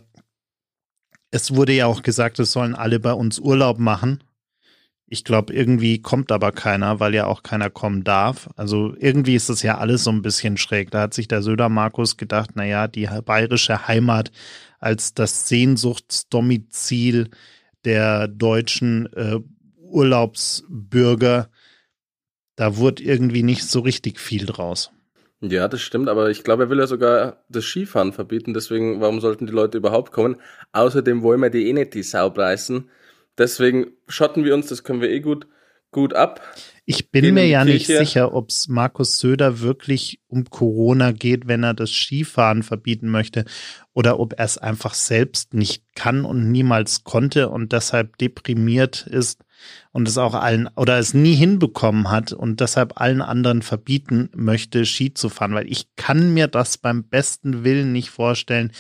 es 1.31 1.55
wurde 1.55 1.73
ja 1.73 1.87
auch 1.87 2.03
gesagt, 2.03 2.39
es 2.39 2.51
sollen 2.51 2.75
alle 2.75 2.99
bei 2.99 3.13
uns 3.13 3.39
Urlaub 3.39 3.79
machen. 3.79 4.23
Ich 5.13 5.25
glaube, 5.25 5.53
irgendwie 5.53 6.01
kommt 6.01 6.31
aber 6.31 6.53
keiner, 6.53 7.01
weil 7.01 7.13
ja 7.13 7.25
auch 7.25 7.43
keiner 7.43 7.69
kommen 7.69 8.05
darf. 8.05 8.49
Also 8.55 8.95
irgendwie 8.97 9.35
ist 9.35 9.49
das 9.49 9.61
ja 9.61 9.77
alles 9.77 10.05
so 10.05 10.09
ein 10.09 10.21
bisschen 10.21 10.55
schräg. 10.55 10.89
Da 10.89 11.01
hat 11.01 11.13
sich 11.13 11.27
der 11.27 11.41
Söder 11.41 11.67
Markus 11.67 12.15
gedacht, 12.15 12.51
na 12.53 12.63
ja, 12.63 12.87
die 12.87 13.09
bayerische 13.25 13.89
Heimat 13.89 14.31
als 14.79 15.13
das 15.13 15.49
Sehnsuchtsdomizil 15.49 17.29
der 17.83 18.29
deutschen 18.29 19.11
äh, 19.11 19.39
Urlaubsbürger, 19.81 21.49
da 22.55 22.77
wurde 22.77 23.03
irgendwie 23.03 23.43
nicht 23.43 23.65
so 23.65 23.81
richtig 23.81 24.17
viel 24.17 24.45
draus. 24.45 24.91
Ja, 25.41 25.67
das 25.67 25.81
stimmt, 25.81 26.07
aber 26.07 26.29
ich 26.29 26.45
glaube, 26.45 26.63
er 26.63 26.69
will 26.69 26.79
ja 26.79 26.87
sogar 26.87 27.43
das 27.49 27.65
Skifahren 27.65 28.13
verbieten, 28.13 28.53
deswegen, 28.53 29.01
warum 29.01 29.19
sollten 29.19 29.45
die 29.45 29.51
Leute 29.51 29.77
überhaupt 29.77 30.13
kommen? 30.13 30.37
Außerdem 30.71 31.21
wollen 31.21 31.41
wir 31.41 31.49
die 31.49 31.67
eh 31.67 31.73
nicht 31.73 31.95
die 31.95 32.03
Sau 32.03 32.29
preisen. 32.29 32.89
Deswegen 33.37 33.93
schotten 34.07 34.45
wir 34.45 34.53
uns, 34.53 34.67
das 34.67 34.83
können 34.83 35.01
wir 35.01 35.09
eh 35.09 35.19
gut, 35.19 35.47
gut 35.91 36.13
ab. 36.13 36.41
Ich 36.85 37.11
bin 37.11 37.33
mir 37.33 37.47
ja 37.47 37.63
nicht 37.63 37.87
sicher, 37.87 38.33
ob 38.33 38.49
es 38.49 38.67
Markus 38.67 39.19
Söder 39.19 39.61
wirklich 39.61 40.19
um 40.27 40.45
Corona 40.49 41.11
geht, 41.11 41.47
wenn 41.47 41.63
er 41.63 41.73
das 41.73 41.91
Skifahren 41.91 42.63
verbieten 42.63 43.09
möchte, 43.09 43.45
oder 43.93 44.19
ob 44.19 44.33
er 44.37 44.45
es 44.45 44.57
einfach 44.57 44.93
selbst 44.93 45.53
nicht 45.53 45.83
kann 45.95 46.25
und 46.25 46.51
niemals 46.51 47.03
konnte 47.03 47.49
und 47.49 47.71
deshalb 47.71 48.17
deprimiert 48.17 49.07
ist 49.07 49.43
und 49.91 50.07
es 50.07 50.17
auch 50.17 50.33
allen 50.33 50.69
oder 50.75 50.99
es 50.99 51.13
nie 51.13 51.35
hinbekommen 51.35 52.09
hat 52.09 52.33
und 52.33 52.59
deshalb 52.59 52.99
allen 52.99 53.21
anderen 53.21 53.61
verbieten 53.61 54.29
möchte, 54.35 54.85
Ski 54.85 55.13
zu 55.13 55.29
fahren, 55.29 55.53
weil 55.53 55.71
ich 55.71 55.95
kann 55.95 56.33
mir 56.33 56.47
das 56.47 56.77
beim 56.77 57.03
besten 57.03 57.63
Willen 57.63 57.91
nicht 57.91 58.09
vorstellen. 58.09 58.71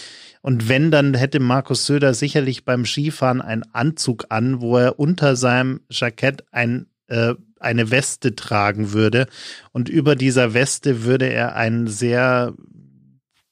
Und 0.41 0.69
wenn, 0.69 0.91
dann 0.91 1.13
hätte 1.13 1.39
Markus 1.39 1.85
Söder 1.85 2.13
sicherlich 2.13 2.65
beim 2.65 2.85
Skifahren 2.85 3.41
einen 3.41 3.63
Anzug 3.73 4.25
an, 4.29 4.61
wo 4.61 4.77
er 4.77 4.99
unter 4.99 5.35
seinem 5.35 5.81
Jackett 5.89 6.45
ein 6.51 6.87
äh, 7.07 7.35
eine 7.61 7.91
Weste 7.91 8.35
tragen 8.35 8.91
würde. 8.91 9.27
Und 9.71 9.89
über 9.89 10.15
dieser 10.15 10.53
Weste 10.53 11.03
würde 11.03 11.27
er 11.27 11.55
einen 11.55 11.87
sehr, 11.87 12.53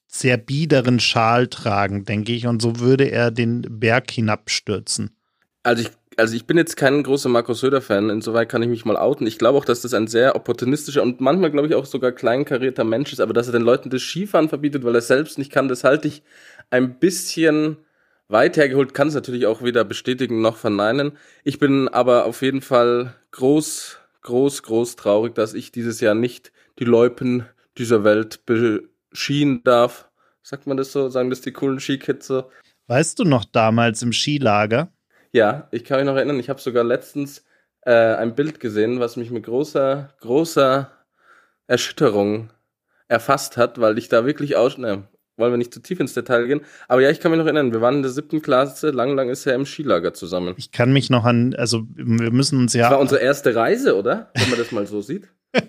sehr 0.08 0.38
biederen 0.38 1.00
Schal 1.00 1.48
tragen, 1.48 2.06
denke 2.06 2.32
ich. 2.34 2.48
Und 2.48 2.62
so 2.62 2.80
würde 2.80 3.06
er 3.06 3.32
den 3.32 3.62
Berg 3.70 4.12
hinabstürzen. 4.12 5.12
Also 5.64 5.84
ich, 5.84 5.92
also 6.20 6.36
ich 6.36 6.46
bin 6.46 6.58
jetzt 6.58 6.76
kein 6.76 7.02
großer 7.02 7.30
Markus 7.30 7.62
Söder-Fan, 7.62 8.10
insoweit 8.10 8.50
kann 8.50 8.62
ich 8.62 8.70
mich 8.70 8.86
mal 8.86 8.98
outen. 8.98 9.26
Ich 9.26 9.38
glaube 9.38 9.58
auch, 9.58 9.66
dass 9.66 9.82
das 9.82 9.94
ein 9.94 10.08
sehr 10.08 10.36
opportunistischer 10.36 11.02
und 11.02 11.22
manchmal, 11.22 11.52
glaube 11.52 11.68
ich, 11.68 11.76
auch 11.76 11.86
sogar 11.86 12.12
kleinkarierter 12.12 12.84
Mensch 12.84 13.14
ist, 13.14 13.20
aber 13.20 13.34
dass 13.34 13.48
er 13.48 13.54
den 13.54 13.64
Leuten 13.64 13.90
das 13.90 14.02
Skifahren 14.02 14.50
verbietet, 14.50 14.84
weil 14.84 14.96
er 14.96 15.02
selbst 15.02 15.38
nicht 15.38 15.52
kann, 15.52 15.68
das 15.68 15.84
halte 15.84 16.08
ich 16.08 16.24
ein 16.70 17.00
bisschen 17.00 17.78
weit 18.28 18.58
hergeholt, 18.58 18.94
kann 18.94 19.08
es 19.08 19.16
natürlich 19.16 19.48
auch 19.48 19.64
weder 19.64 19.84
bestätigen 19.84 20.42
noch 20.42 20.58
verneinen. 20.58 21.14
Ich 21.44 21.58
bin 21.58 21.88
aber 21.88 22.26
auf 22.26 22.42
jeden 22.42 22.62
Fall 22.62 23.16
groß, 23.32 23.98
groß, 24.22 24.64
groß 24.64 24.96
traurig, 24.96 25.36
dass 25.36 25.54
ich 25.54 25.72
dieses 25.72 26.00
Jahr 26.00 26.16
nicht 26.16 26.52
die 26.78 26.86
Loipen 26.86 27.46
dieser 27.78 28.04
Welt 28.04 28.46
beschienen 28.46 29.64
darf. 29.64 30.10
Sagt 30.44 30.68
man 30.68 30.78
das 30.78 30.92
so? 30.92 31.10
Sagen 31.10 31.30
das 31.30 31.42
die 31.42 31.52
coolen 31.52 31.80
Skikids 31.80 32.28
so? 32.28 32.50
Weißt 32.88 33.20
du 33.20 33.24
noch 33.24 33.46
damals 33.46 34.02
im 34.02 34.14
Skilager? 34.14 34.92
Ja, 35.32 35.68
ich 35.72 35.84
kann 35.84 35.98
mich 35.98 36.06
noch 36.06 36.16
erinnern, 36.16 36.40
ich 36.40 36.50
habe 36.50 36.60
sogar 36.60 36.84
letztens 36.84 37.46
äh, 37.82 37.92
ein 37.92 38.36
Bild 38.36 38.60
gesehen, 38.60 39.00
was 39.00 39.16
mich 39.16 39.32
mit 39.32 39.44
großer, 39.44 40.14
großer 40.22 40.92
Erschütterung 41.68 42.50
erfasst 43.08 43.58
hat, 43.58 43.80
weil 43.80 43.98
ich 43.98 44.10
da 44.10 44.26
wirklich 44.26 44.56
aus, 44.56 44.78
ne, 44.78 45.08
wollen 45.40 45.54
wir 45.54 45.58
nicht 45.58 45.74
zu 45.74 45.82
tief 45.82 46.00
ins 46.00 46.14
Detail 46.14 46.46
gehen. 46.46 46.62
Aber 46.88 47.02
ja, 47.02 47.10
ich 47.10 47.20
kann 47.20 47.32
mich 47.32 47.40
noch 47.40 47.46
erinnern, 47.46 47.72
wir 47.72 47.82
waren 47.82 47.96
in 47.98 48.02
der 48.02 48.12
siebten 48.12 48.42
Klasse, 48.42 48.92
lang, 48.92 49.16
lang 49.16 49.30
ist 49.30 49.46
er 49.46 49.56
im 49.56 49.66
Skilager 49.66 50.14
zusammen. 50.14 50.54
Ich 50.58 50.72
kann 50.72 50.92
mich 50.94 51.10
noch 51.10 51.26
an, 51.26 51.56
also 51.56 51.84
wir 51.96 52.32
müssen 52.32 52.60
uns 52.60 52.74
ja. 52.74 52.84
Das 52.84 52.92
war 52.92 53.00
unsere 53.00 53.22
erste 53.22 53.56
Reise, 53.56 53.96
oder? 53.96 54.32
Wenn 54.36 54.50
man 54.50 54.60
das 54.60 54.72
mal 54.72 54.86
so 54.86 55.02
sieht. 55.02 55.28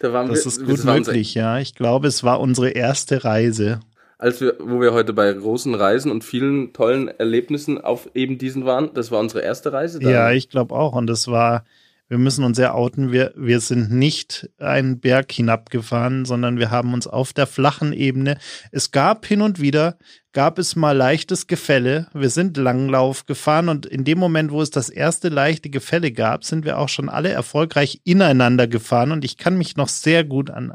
Da 0.00 0.12
waren 0.12 0.28
das 0.28 0.44
wir, 0.44 0.48
ist 0.48 0.66
gut 0.66 0.84
möglich, 0.84 1.34
ja. 1.34 1.58
Ich 1.58 1.74
glaube, 1.74 2.06
es 2.06 2.22
war 2.22 2.40
unsere 2.40 2.70
erste 2.70 3.24
Reise. 3.24 3.80
Als 4.22 4.40
wir, 4.40 4.54
wo 4.60 4.80
wir 4.80 4.92
heute 4.92 5.12
bei 5.12 5.32
großen 5.32 5.74
Reisen 5.74 6.12
und 6.12 6.22
vielen 6.22 6.72
tollen 6.72 7.08
Erlebnissen 7.08 7.80
auf 7.80 8.08
eben 8.14 8.38
diesen 8.38 8.64
waren, 8.64 8.90
das 8.94 9.10
war 9.10 9.18
unsere 9.18 9.42
erste 9.42 9.72
Reise. 9.72 9.98
Da. 9.98 10.08
Ja, 10.08 10.30
ich 10.30 10.48
glaube 10.48 10.76
auch. 10.76 10.94
Und 10.94 11.08
das 11.08 11.26
war, 11.26 11.64
wir 12.12 12.18
müssen 12.18 12.44
uns 12.44 12.58
ja 12.58 12.74
outen, 12.74 13.10
wir, 13.10 13.32
wir 13.36 13.60
sind 13.60 13.90
nicht 13.90 14.50
einen 14.58 15.00
Berg 15.00 15.32
hinabgefahren, 15.32 16.26
sondern 16.26 16.58
wir 16.58 16.70
haben 16.70 16.92
uns 16.92 17.06
auf 17.06 17.32
der 17.32 17.46
flachen 17.46 17.94
Ebene, 17.94 18.36
es 18.70 18.90
gab 18.90 19.24
hin 19.24 19.40
und 19.40 19.62
wieder, 19.62 19.96
gab 20.34 20.58
es 20.58 20.76
mal 20.76 20.94
leichtes 20.94 21.46
Gefälle. 21.46 22.08
Wir 22.12 22.28
sind 22.28 22.58
Langlauf 22.58 23.24
gefahren 23.24 23.70
und 23.70 23.86
in 23.86 24.04
dem 24.04 24.18
Moment, 24.18 24.50
wo 24.50 24.60
es 24.60 24.68
das 24.70 24.90
erste 24.90 25.30
leichte 25.30 25.70
Gefälle 25.70 26.12
gab, 26.12 26.44
sind 26.44 26.66
wir 26.66 26.78
auch 26.78 26.90
schon 26.90 27.08
alle 27.08 27.30
erfolgreich 27.30 28.02
ineinander 28.04 28.66
gefahren 28.66 29.10
und 29.10 29.24
ich 29.24 29.38
kann 29.38 29.56
mich 29.56 29.78
noch 29.78 29.88
sehr 29.88 30.22
gut 30.22 30.50
an 30.50 30.74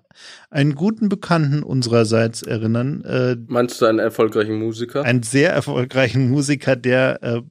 einen 0.50 0.74
guten 0.74 1.08
Bekannten 1.08 1.62
unsererseits 1.62 2.42
erinnern. 2.42 3.04
Äh, 3.04 3.36
Meinst 3.46 3.80
du 3.80 3.86
einen 3.86 4.00
erfolgreichen 4.00 4.58
Musiker? 4.58 5.04
Einen 5.04 5.22
sehr 5.22 5.54
erfolgreichen 5.54 6.32
Musiker, 6.32 6.76
der 6.76 7.22
äh, 7.22 7.42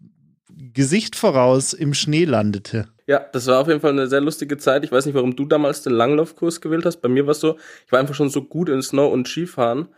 Gesicht 0.77 1.17
voraus 1.17 1.73
im 1.73 1.95
Schnee 1.95 2.27
landete. 2.27 2.87
Ja, 3.07 3.25
das 3.33 3.47
war 3.47 3.61
auf 3.61 3.69
jeden 3.69 3.81
Fall 3.81 3.93
eine 3.93 4.09
sehr 4.09 4.21
lustige 4.21 4.59
Zeit. 4.59 4.85
Ich 4.85 4.93
weiß 4.93 5.07
nicht, 5.07 5.15
warum 5.15 5.35
du 5.35 5.47
damals 5.47 5.83
den 5.83 5.95
Langlaufkurs 5.95 6.61
gewählt 6.61 6.85
hast. 6.85 6.99
Bei 6.99 7.09
mir 7.09 7.25
war 7.25 7.33
es 7.33 7.41
so, 7.41 7.57
ich 7.87 7.93
war 7.93 7.99
einfach 7.99 8.15
schon 8.15 8.29
so 8.29 8.43
gut 8.43 8.69
in 8.69 8.83
Snow 8.83 9.11
und 9.11 9.27
Skifahren, 9.27 9.89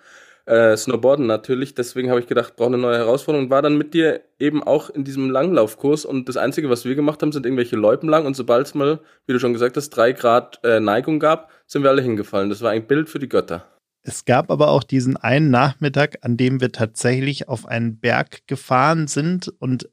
äh, 0.47 0.77
Snowboarden 0.77 1.27
natürlich. 1.27 1.75
Deswegen 1.75 2.11
habe 2.11 2.21
ich 2.21 2.29
gedacht, 2.29 2.55
brauche 2.55 2.69
eine 2.69 2.79
neue 2.79 2.97
Herausforderung. 2.97 3.47
Und 3.47 3.51
war 3.51 3.61
dann 3.61 3.77
mit 3.77 3.93
dir 3.93 4.21
eben 4.39 4.63
auch 4.63 4.89
in 4.89 5.03
diesem 5.03 5.31
Langlaufkurs. 5.31 6.05
Und 6.05 6.29
das 6.29 6.37
Einzige, 6.37 6.71
was 6.71 6.85
wir 6.85 6.95
gemacht 6.95 7.23
haben, 7.23 7.33
sind 7.33 7.45
irgendwelche 7.45 7.75
Loipen 7.75 8.09
lang. 8.09 8.25
Und 8.25 8.37
sobald 8.37 8.69
es 8.69 8.75
mal, 8.75 9.01
wie 9.27 9.33
du 9.33 9.41
schon 9.41 9.55
gesagt 9.55 9.77
hast, 9.77 9.91
drei 9.91 10.13
Grad 10.13 10.61
äh, 10.63 10.79
Neigung 10.79 11.19
gab, 11.19 11.51
sind 11.67 11.83
wir 11.83 11.91
alle 11.91 12.03
hingefallen. 12.03 12.51
Das 12.51 12.63
war 12.63 12.71
ein 12.71 12.87
Bild 12.87 13.09
für 13.09 13.19
die 13.19 13.29
Götter. 13.29 13.67
Es 14.03 14.25
gab 14.25 14.51
aber 14.53 14.69
auch 14.69 14.85
diesen 14.85 15.17
einen 15.17 15.51
Nachmittag, 15.51 16.19
an 16.23 16.37
dem 16.37 16.61
wir 16.61 16.73
tatsächlich 16.73 17.49
auf 17.49 17.67
einen 17.67 17.99
Berg 17.99 18.47
gefahren 18.47 19.09
sind 19.09 19.53
und 19.59 19.89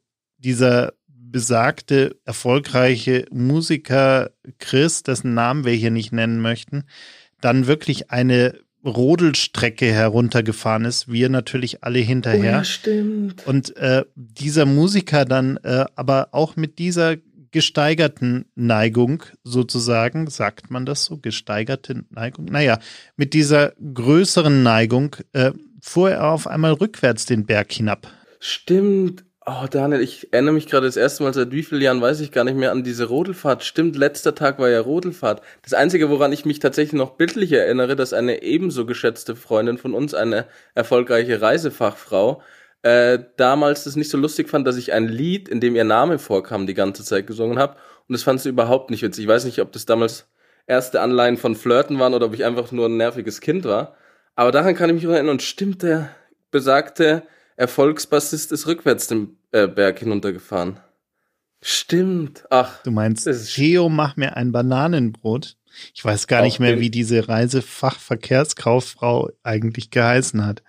dieser 0.46 0.92
besagte 1.08 2.16
erfolgreiche 2.24 3.26
Musiker 3.32 4.30
Chris, 4.58 5.02
dessen 5.02 5.34
Namen 5.34 5.64
wir 5.64 5.72
hier 5.72 5.90
nicht 5.90 6.12
nennen 6.12 6.40
möchten, 6.40 6.84
dann 7.40 7.66
wirklich 7.66 8.12
eine 8.12 8.60
Rodelstrecke 8.84 9.86
heruntergefahren 9.86 10.84
ist, 10.84 11.10
wir 11.10 11.28
natürlich 11.28 11.82
alle 11.82 11.98
hinterher. 11.98 12.52
Oh 12.52 12.58
ja, 12.58 12.64
stimmt. 12.64 13.44
Und 13.44 13.76
äh, 13.76 14.04
dieser 14.14 14.66
Musiker 14.66 15.24
dann 15.24 15.56
äh, 15.64 15.86
aber 15.96 16.28
auch 16.30 16.54
mit 16.54 16.78
dieser 16.78 17.16
gesteigerten 17.50 18.44
Neigung 18.54 19.24
sozusagen, 19.42 20.30
sagt 20.30 20.70
man 20.70 20.86
das 20.86 21.06
so, 21.06 21.18
gesteigerte 21.18 22.04
Neigung? 22.10 22.44
Naja, 22.44 22.78
mit 23.16 23.34
dieser 23.34 23.72
größeren 23.94 24.62
Neigung 24.62 25.16
äh, 25.32 25.50
fuhr 25.80 26.12
er 26.12 26.30
auf 26.30 26.46
einmal 26.46 26.72
rückwärts 26.72 27.26
den 27.26 27.46
Berg 27.46 27.72
hinab. 27.72 28.06
Stimmt. 28.38 29.25
Oh, 29.48 29.66
Daniel, 29.70 30.00
ich 30.00 30.32
erinnere 30.32 30.54
mich 30.54 30.66
gerade 30.66 30.86
das 30.86 30.96
erste 30.96 31.22
Mal 31.22 31.32
seit 31.32 31.52
wie 31.52 31.62
vielen 31.62 31.80
Jahren, 31.80 32.00
weiß 32.00 32.18
ich 32.18 32.32
gar 32.32 32.42
nicht 32.42 32.56
mehr, 32.56 32.72
an 32.72 32.82
diese 32.82 33.04
Rodelfahrt. 33.04 33.62
Stimmt, 33.62 33.94
letzter 33.94 34.34
Tag 34.34 34.58
war 34.58 34.68
ja 34.68 34.80
Rodelfahrt. 34.80 35.40
Das 35.62 35.72
Einzige, 35.72 36.10
woran 36.10 36.32
ich 36.32 36.44
mich 36.44 36.58
tatsächlich 36.58 36.98
noch 36.98 37.12
bildlich 37.12 37.52
erinnere, 37.52 37.94
dass 37.94 38.12
eine 38.12 38.42
ebenso 38.42 38.86
geschätzte 38.86 39.36
Freundin 39.36 39.78
von 39.78 39.94
uns, 39.94 40.14
eine 40.14 40.46
erfolgreiche 40.74 41.40
Reisefachfrau, 41.40 42.42
äh, 42.82 43.20
damals 43.36 43.84
das 43.84 43.94
nicht 43.94 44.10
so 44.10 44.18
lustig 44.18 44.48
fand, 44.48 44.66
dass 44.66 44.76
ich 44.76 44.92
ein 44.92 45.06
Lied, 45.06 45.48
in 45.48 45.60
dem 45.60 45.76
ihr 45.76 45.84
Name 45.84 46.18
vorkam, 46.18 46.66
die 46.66 46.74
ganze 46.74 47.04
Zeit 47.04 47.28
gesungen 47.28 47.60
habe. 47.60 47.76
Und 48.08 48.14
das 48.14 48.24
fand 48.24 48.40
sie 48.40 48.48
überhaupt 48.48 48.90
nicht 48.90 49.02
witzig. 49.02 49.24
Ich 49.24 49.28
weiß 49.28 49.44
nicht, 49.44 49.60
ob 49.60 49.70
das 49.70 49.86
damals 49.86 50.26
erste 50.66 51.00
Anleihen 51.00 51.36
von 51.36 51.54
Flirten 51.54 52.00
waren 52.00 52.14
oder 52.14 52.26
ob 52.26 52.34
ich 52.34 52.44
einfach 52.44 52.72
nur 52.72 52.88
ein 52.88 52.96
nerviges 52.96 53.40
Kind 53.40 53.64
war. 53.64 53.94
Aber 54.34 54.50
daran 54.50 54.74
kann 54.74 54.90
ich 54.90 54.96
mich 54.96 55.04
erinnern. 55.04 55.28
Und 55.28 55.42
stimmt, 55.42 55.84
der 55.84 56.10
besagte 56.50 57.22
Erfolgsbassist 57.56 58.52
ist 58.52 58.66
rückwärts 58.66 59.06
den 59.06 59.38
äh, 59.52 59.66
Berg 59.66 59.98
hinuntergefahren. 59.98 60.78
Stimmt. 61.62 62.44
Ach. 62.50 62.82
Du 62.82 62.90
meinst, 62.90 63.26
Theo, 63.54 63.88
mach 63.88 64.16
mir 64.16 64.36
ein 64.36 64.52
Bananenbrot. 64.52 65.56
Ich 65.94 66.04
weiß 66.04 66.26
gar 66.26 66.42
nicht 66.42 66.60
mehr, 66.60 66.80
wie 66.80 66.90
diese 66.90 67.28
Reisefachverkehrskauffrau 67.28 69.30
eigentlich 69.42 69.90
geheißen 69.90 70.46
hat. 70.46 70.62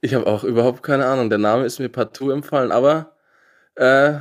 Ich 0.00 0.14
habe 0.14 0.26
auch 0.26 0.44
überhaupt 0.44 0.82
keine 0.82 1.04
Ahnung. 1.06 1.30
Der 1.30 1.38
Name 1.38 1.64
ist 1.64 1.78
mir 1.78 1.88
partout 1.88 2.30
empfallen, 2.30 2.72
aber 2.72 3.14
äh, 3.76 4.14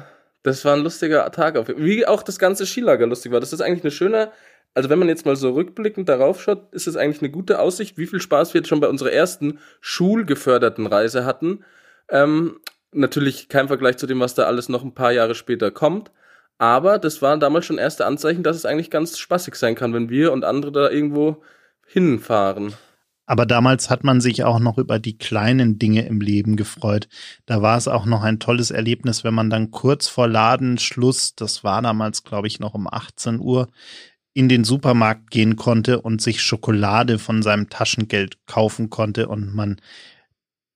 das 0.43 0.63
war 0.65 0.75
ein 0.75 0.83
lustiger 0.83 1.29
Tag. 1.31 1.57
Auf, 1.57 1.67
wie 1.75 2.05
auch 2.05 2.23
das 2.23 2.39
ganze 2.39 2.65
Skilager 2.65 3.07
lustig 3.07 3.31
war. 3.31 3.39
Das 3.39 3.53
ist 3.53 3.61
eigentlich 3.61 3.83
eine 3.83 3.91
schöne, 3.91 4.31
also 4.73 4.89
wenn 4.89 4.99
man 4.99 5.09
jetzt 5.09 5.25
mal 5.25 5.35
so 5.35 5.51
rückblickend 5.51 6.09
darauf 6.09 6.41
schaut, 6.41 6.73
ist 6.73 6.87
es 6.87 6.95
eigentlich 6.95 7.21
eine 7.21 7.31
gute 7.31 7.59
Aussicht, 7.59 7.97
wie 7.97 8.07
viel 8.07 8.21
Spaß 8.21 8.53
wir 8.53 8.59
jetzt 8.59 8.69
schon 8.69 8.79
bei 8.79 8.87
unserer 8.87 9.11
ersten 9.11 9.59
schulgeförderten 9.81 10.87
Reise 10.87 11.25
hatten. 11.25 11.65
Ähm, 12.13 12.59
natürlich 12.93 13.49
kein 13.49 13.67
Vergleich 13.67 13.97
zu 13.97 14.07
dem, 14.07 14.19
was 14.19 14.35
da 14.35 14.43
alles 14.43 14.69
noch 14.69 14.83
ein 14.83 14.93
paar 14.93 15.11
Jahre 15.11 15.35
später 15.35 15.71
kommt. 15.71 16.11
Aber 16.59 16.99
das 16.99 17.21
waren 17.21 17.39
damals 17.39 17.65
schon 17.65 17.79
erste 17.79 18.05
Anzeichen, 18.05 18.43
dass 18.43 18.55
es 18.55 18.65
eigentlich 18.65 18.91
ganz 18.91 19.17
spaßig 19.17 19.55
sein 19.55 19.75
kann, 19.75 19.93
wenn 19.93 20.09
wir 20.09 20.31
und 20.31 20.45
andere 20.45 20.71
da 20.71 20.89
irgendwo 20.89 21.41
hinfahren. 21.87 22.73
Aber 23.25 23.45
damals 23.45 23.89
hat 23.89 24.03
man 24.03 24.21
sich 24.21 24.43
auch 24.43 24.59
noch 24.59 24.77
über 24.77 24.99
die 24.99 25.17
kleinen 25.17 25.79
Dinge 25.79 26.05
im 26.05 26.21
Leben 26.21 26.55
gefreut. 26.55 27.07
Da 27.45 27.61
war 27.61 27.77
es 27.77 27.87
auch 27.87 28.05
noch 28.05 28.21
ein 28.21 28.39
tolles 28.39 28.69
Erlebnis, 28.69 29.23
wenn 29.23 29.33
man 29.33 29.49
dann 29.49 29.71
kurz 29.71 30.07
vor 30.07 30.27
Ladenschluss, 30.27 31.33
das 31.35 31.63
war 31.63 31.81
damals, 31.81 32.23
glaube 32.23 32.47
ich, 32.47 32.59
noch 32.59 32.73
um 32.73 32.87
18 32.87 33.39
Uhr, 33.39 33.69
in 34.33 34.49
den 34.49 34.63
Supermarkt 34.63 35.31
gehen 35.31 35.55
konnte 35.55 36.01
und 36.01 36.21
sich 36.21 36.41
Schokolade 36.41 37.17
von 37.17 37.41
seinem 37.43 37.69
Taschengeld 37.69 38.45
kaufen 38.45 38.89
konnte 38.89 39.27
und 39.27 39.53
man 39.53 39.79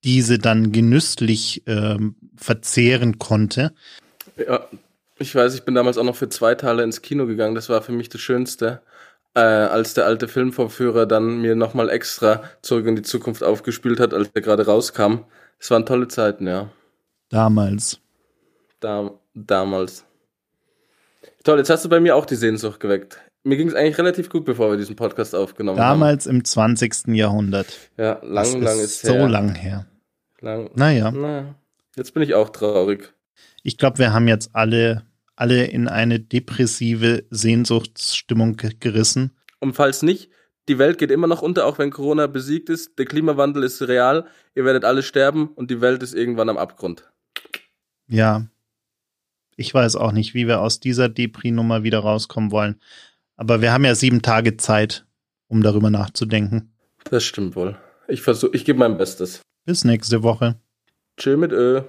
diese 0.04 0.38
dann 0.38 0.72
genüsslich 0.72 1.62
ähm, 1.66 2.16
verzehren 2.36 3.18
konnte. 3.18 3.72
Ja, 4.36 4.66
ich 5.18 5.34
weiß, 5.34 5.54
ich 5.54 5.64
bin 5.64 5.74
damals 5.74 5.98
auch 5.98 6.04
noch 6.04 6.16
für 6.16 6.28
zwei 6.28 6.54
Teile 6.54 6.84
ins 6.84 7.02
Kino 7.02 7.26
gegangen. 7.26 7.54
Das 7.54 7.68
war 7.68 7.82
für 7.82 7.92
mich 7.92 8.08
das 8.08 8.20
Schönste, 8.20 8.80
äh, 9.34 9.40
als 9.40 9.94
der 9.94 10.06
alte 10.06 10.28
Filmvorführer 10.28 11.06
dann 11.06 11.40
mir 11.40 11.56
nochmal 11.56 11.90
extra 11.90 12.42
zurück 12.62 12.86
in 12.86 12.96
die 12.96 13.02
Zukunft 13.02 13.42
aufgespielt 13.42 13.98
hat, 13.98 14.14
als 14.14 14.32
der 14.32 14.42
gerade 14.42 14.66
rauskam. 14.66 15.24
Es 15.58 15.70
waren 15.70 15.86
tolle 15.86 16.08
Zeiten, 16.08 16.46
ja. 16.46 16.70
Damals. 17.30 18.00
Da, 18.80 19.10
damals. 19.34 20.04
Toll, 21.42 21.58
jetzt 21.58 21.70
hast 21.70 21.84
du 21.84 21.88
bei 21.88 22.00
mir 22.00 22.14
auch 22.14 22.26
die 22.26 22.36
Sehnsucht 22.36 22.78
geweckt. 22.78 23.18
Mir 23.48 23.56
ging 23.56 23.68
es 23.68 23.74
eigentlich 23.74 23.96
relativ 23.96 24.28
gut, 24.28 24.44
bevor 24.44 24.70
wir 24.70 24.76
diesen 24.76 24.94
Podcast 24.94 25.34
aufgenommen 25.34 25.78
Damals 25.78 26.26
haben. 26.26 26.42
Damals 26.44 26.76
im 26.76 26.76
20. 26.78 27.16
Jahrhundert. 27.16 27.78
Ja, 27.96 28.20
lang, 28.22 28.44
das 28.44 28.52
lang 28.52 28.78
ist, 28.78 28.84
ist 28.84 29.06
so 29.06 29.14
her. 29.14 29.28
lang 29.28 29.54
her. 29.54 29.86
Lang. 30.40 30.70
Naja. 30.74 31.10
naja. 31.10 31.54
Jetzt 31.96 32.12
bin 32.12 32.22
ich 32.22 32.34
auch 32.34 32.50
traurig. 32.50 33.14
Ich 33.62 33.78
glaube, 33.78 33.96
wir 33.96 34.12
haben 34.12 34.28
jetzt 34.28 34.50
alle, 34.52 35.06
alle 35.34 35.64
in 35.64 35.88
eine 35.88 36.20
depressive 36.20 37.24
Sehnsuchtsstimmung 37.30 38.58
gerissen. 38.80 39.30
Und 39.60 39.72
falls 39.72 40.02
nicht, 40.02 40.30
die 40.68 40.78
Welt 40.78 40.98
geht 40.98 41.10
immer 41.10 41.26
noch 41.26 41.40
unter, 41.40 41.64
auch 41.64 41.78
wenn 41.78 41.90
Corona 41.90 42.26
besiegt 42.26 42.68
ist. 42.68 42.98
Der 42.98 43.06
Klimawandel 43.06 43.62
ist 43.62 43.80
real. 43.80 44.26
Ihr 44.54 44.66
werdet 44.66 44.84
alle 44.84 45.02
sterben 45.02 45.48
und 45.48 45.70
die 45.70 45.80
Welt 45.80 46.02
ist 46.02 46.14
irgendwann 46.14 46.50
am 46.50 46.58
Abgrund. 46.58 47.10
Ja. 48.08 48.46
Ich 49.56 49.72
weiß 49.72 49.96
auch 49.96 50.12
nicht, 50.12 50.34
wie 50.34 50.46
wir 50.46 50.60
aus 50.60 50.80
dieser 50.80 51.08
Depri-Nummer 51.08 51.82
wieder 51.82 52.00
rauskommen 52.00 52.52
wollen. 52.52 52.78
Aber 53.38 53.62
wir 53.62 53.72
haben 53.72 53.84
ja 53.84 53.94
sieben 53.94 54.20
Tage 54.20 54.56
Zeit, 54.56 55.06
um 55.46 55.62
darüber 55.62 55.90
nachzudenken. 55.90 56.74
Das 57.08 57.24
stimmt 57.24 57.54
wohl. 57.54 57.78
Ich 58.08 58.20
versuche, 58.20 58.54
ich 58.54 58.64
gebe 58.64 58.80
mein 58.80 58.98
Bestes. 58.98 59.40
Bis 59.64 59.84
nächste 59.84 60.22
Woche. 60.24 60.56
Chill 61.16 61.36
mit 61.36 61.52
Ö. 61.52 61.82